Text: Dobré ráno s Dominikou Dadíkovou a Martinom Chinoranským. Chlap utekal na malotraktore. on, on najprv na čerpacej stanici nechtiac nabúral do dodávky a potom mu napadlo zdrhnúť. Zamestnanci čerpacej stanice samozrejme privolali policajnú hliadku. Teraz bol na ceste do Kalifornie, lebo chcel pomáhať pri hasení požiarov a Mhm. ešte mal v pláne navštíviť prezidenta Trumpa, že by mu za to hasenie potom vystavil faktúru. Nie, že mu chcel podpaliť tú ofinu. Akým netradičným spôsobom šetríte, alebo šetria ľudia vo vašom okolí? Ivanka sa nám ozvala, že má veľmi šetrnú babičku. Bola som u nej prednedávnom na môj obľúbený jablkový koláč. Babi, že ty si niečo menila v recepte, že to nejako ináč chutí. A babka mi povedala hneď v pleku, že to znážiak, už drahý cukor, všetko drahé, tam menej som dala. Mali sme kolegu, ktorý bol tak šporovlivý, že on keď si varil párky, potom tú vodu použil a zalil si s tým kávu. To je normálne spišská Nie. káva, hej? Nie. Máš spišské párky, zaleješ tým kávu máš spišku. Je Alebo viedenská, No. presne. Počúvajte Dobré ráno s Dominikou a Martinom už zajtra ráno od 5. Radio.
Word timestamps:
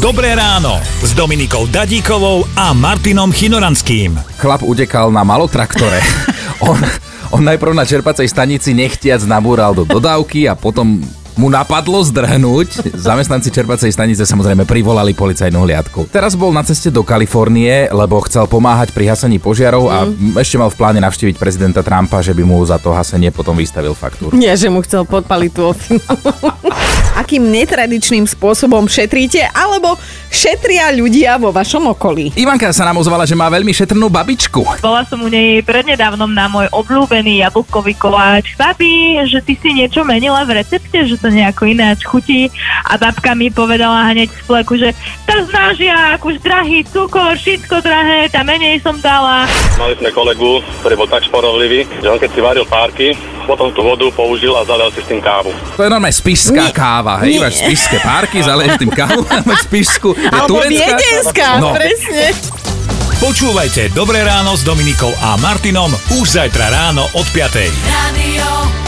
Dobré 0.00 0.32
ráno 0.32 0.80
s 1.04 1.12
Dominikou 1.12 1.68
Dadíkovou 1.68 2.48
a 2.56 2.72
Martinom 2.72 3.28
Chinoranským. 3.28 4.16
Chlap 4.40 4.64
utekal 4.64 5.12
na 5.12 5.20
malotraktore. 5.20 6.00
on, 6.64 6.80
on 7.28 7.44
najprv 7.44 7.76
na 7.76 7.84
čerpacej 7.84 8.24
stanici 8.24 8.72
nechtiac 8.72 9.20
nabúral 9.28 9.76
do 9.76 9.84
dodávky 9.84 10.48
a 10.48 10.56
potom 10.56 11.04
mu 11.36 11.48
napadlo 11.48 12.00
zdrhnúť. 12.00 12.96
Zamestnanci 12.96 13.48
čerpacej 13.48 13.92
stanice 13.92 14.24
samozrejme 14.24 14.64
privolali 14.64 15.12
policajnú 15.12 15.64
hliadku. 15.64 16.08
Teraz 16.08 16.32
bol 16.32 16.48
na 16.48 16.64
ceste 16.64 16.88
do 16.88 17.00
Kalifornie, 17.00 17.88
lebo 17.88 18.24
chcel 18.24 18.44
pomáhať 18.44 18.92
pri 18.92 19.12
hasení 19.12 19.36
požiarov 19.36 19.88
a 19.88 20.04
Mhm. 20.04 20.36
ešte 20.36 20.56
mal 20.56 20.68
v 20.68 20.80
pláne 20.80 21.00
navštíviť 21.00 21.36
prezidenta 21.36 21.80
Trumpa, 21.80 22.24
že 22.24 22.32
by 22.32 22.40
mu 22.40 22.60
za 22.64 22.80
to 22.80 22.92
hasenie 22.92 23.28
potom 23.28 23.52
vystavil 23.52 23.92
faktúru. 23.92 24.32
Nie, 24.32 24.56
že 24.56 24.72
mu 24.72 24.80
chcel 24.80 25.04
podpaliť 25.04 25.50
tú 25.52 25.62
ofinu. 25.68 26.00
Akým 27.20 27.52
netradičným 27.52 28.24
spôsobom 28.24 28.88
šetríte, 28.88 29.44
alebo 29.52 30.00
šetria 30.32 30.88
ľudia 30.88 31.36
vo 31.36 31.52
vašom 31.52 31.92
okolí? 31.92 32.32
Ivanka 32.32 32.72
sa 32.72 32.88
nám 32.88 32.96
ozvala, 32.96 33.28
že 33.28 33.36
má 33.36 33.52
veľmi 33.52 33.76
šetrnú 33.76 34.08
babičku. 34.08 34.80
Bola 34.80 35.04
som 35.04 35.20
u 35.20 35.28
nej 35.28 35.60
prednedávnom 35.60 36.32
na 36.32 36.48
môj 36.48 36.72
obľúbený 36.72 37.44
jablkový 37.44 37.92
koláč. 38.00 38.56
Babi, 38.56 39.20
že 39.28 39.44
ty 39.44 39.52
si 39.52 39.68
niečo 39.76 40.00
menila 40.00 40.48
v 40.48 40.64
recepte, 40.64 40.96
že 40.96 41.20
to 41.20 41.28
nejako 41.28 41.68
ináč 41.68 42.08
chutí. 42.08 42.48
A 42.88 42.96
babka 42.96 43.36
mi 43.36 43.52
povedala 43.52 44.08
hneď 44.16 44.32
v 44.32 44.40
pleku, 44.48 44.80
že 44.80 44.96
to 45.28 45.44
znážiak, 45.52 46.24
už 46.24 46.40
drahý 46.40 46.88
cukor, 46.88 47.36
všetko 47.36 47.84
drahé, 47.84 48.32
tam 48.32 48.48
menej 48.48 48.80
som 48.80 48.96
dala. 48.96 49.44
Mali 49.76 49.92
sme 50.00 50.08
kolegu, 50.08 50.64
ktorý 50.80 50.94
bol 50.96 51.08
tak 51.12 51.28
šporovlivý, 51.28 51.84
že 52.00 52.08
on 52.08 52.16
keď 52.16 52.30
si 52.32 52.40
varil 52.40 52.64
párky, 52.64 53.12
potom 53.50 53.74
tú 53.74 53.82
vodu 53.82 54.06
použil 54.10 54.54
a 54.54 54.62
zalil 54.62 54.86
si 54.94 55.02
s 55.02 55.10
tým 55.10 55.18
kávu. 55.18 55.50
To 55.74 55.82
je 55.82 55.90
normálne 55.90 56.14
spišská 56.14 56.64
Nie. 56.64 56.72
káva, 56.72 57.18
hej? 57.20 57.34
Nie. 57.34 57.40
Máš 57.42 57.54
spišské 57.60 57.98
párky, 57.98 58.38
zaleješ 58.40 58.78
tým 58.78 58.92
kávu 58.92 59.20
máš 59.48 59.66
spišku. 59.66 60.14
Je 60.14 60.30
Alebo 60.30 60.62
viedenská, 60.62 61.58
No. 61.58 61.74
presne. 61.74 62.30
Počúvajte 63.20 63.92
Dobré 63.92 64.24
ráno 64.24 64.54
s 64.54 64.62
Dominikou 64.62 65.12
a 65.20 65.36
Martinom 65.36 65.90
už 66.16 66.40
zajtra 66.40 66.70
ráno 66.70 67.04
od 67.12 67.26
5. 67.28 67.68
Radio. 67.84 68.79